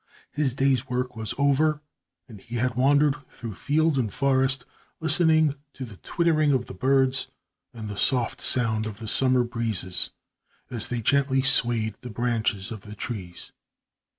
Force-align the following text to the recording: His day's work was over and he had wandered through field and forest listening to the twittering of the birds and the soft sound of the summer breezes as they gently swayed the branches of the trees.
His 0.31 0.55
day's 0.55 0.89
work 0.89 1.15
was 1.15 1.35
over 1.37 1.79
and 2.27 2.41
he 2.41 2.55
had 2.55 2.73
wandered 2.73 3.17
through 3.29 3.53
field 3.53 3.99
and 3.99 4.11
forest 4.11 4.65
listening 4.99 5.53
to 5.73 5.85
the 5.85 5.97
twittering 5.97 6.53
of 6.53 6.65
the 6.65 6.73
birds 6.73 7.27
and 7.71 7.87
the 7.87 7.95
soft 7.95 8.41
sound 8.41 8.87
of 8.87 8.97
the 8.97 9.07
summer 9.07 9.43
breezes 9.43 10.09
as 10.71 10.87
they 10.87 11.01
gently 11.03 11.43
swayed 11.43 11.97
the 12.01 12.09
branches 12.09 12.71
of 12.71 12.81
the 12.81 12.95
trees. 12.95 13.51